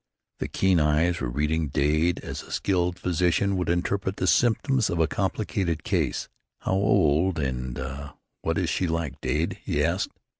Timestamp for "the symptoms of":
4.15-4.97